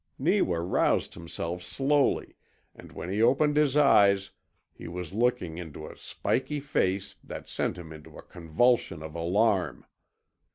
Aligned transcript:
Neewa 0.17 0.57
roused 0.57 1.13
himself 1.13 1.61
slowly, 1.61 2.33
and 2.73 2.91
when 2.91 3.07
he 3.11 3.21
opened 3.21 3.55
his 3.55 3.77
eyes 3.77 4.31
he 4.73 4.87
was 4.87 5.13
looking 5.13 5.59
into 5.59 5.85
a 5.87 5.95
spiky 5.95 6.59
face 6.59 7.13
that 7.23 7.47
sent 7.47 7.77
him 7.77 7.93
into 7.93 8.17
a 8.17 8.23
convulsion 8.23 9.03
of 9.03 9.13
alarm. 9.13 9.85